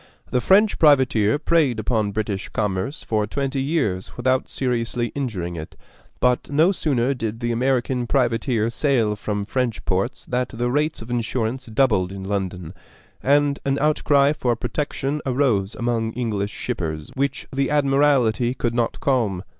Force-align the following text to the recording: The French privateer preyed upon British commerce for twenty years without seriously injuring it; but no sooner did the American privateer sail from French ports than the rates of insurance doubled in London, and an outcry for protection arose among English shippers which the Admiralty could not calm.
The 0.31 0.41
French 0.41 0.79
privateer 0.79 1.37
preyed 1.37 1.77
upon 1.77 2.11
British 2.11 2.49
commerce 2.49 3.03
for 3.03 3.27
twenty 3.27 3.61
years 3.61 4.17
without 4.17 4.49
seriously 4.49 5.09
injuring 5.13 5.55
it; 5.55 5.75
but 6.19 6.49
no 6.49 6.71
sooner 6.71 7.13
did 7.13 7.39
the 7.39 7.51
American 7.51 8.07
privateer 8.07 8.71
sail 8.71 9.15
from 9.15 9.43
French 9.43 9.85
ports 9.85 10.25
than 10.25 10.47
the 10.49 10.71
rates 10.71 11.03
of 11.03 11.11
insurance 11.11 11.67
doubled 11.67 12.11
in 12.11 12.23
London, 12.23 12.73
and 13.21 13.59
an 13.63 13.77
outcry 13.77 14.33
for 14.33 14.55
protection 14.55 15.21
arose 15.23 15.75
among 15.75 16.13
English 16.13 16.49
shippers 16.49 17.11
which 17.13 17.47
the 17.53 17.69
Admiralty 17.69 18.55
could 18.55 18.73
not 18.73 18.99
calm. 19.01 19.43